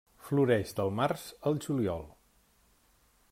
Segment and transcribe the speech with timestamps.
[0.27, 2.03] Floreix del març al juliol.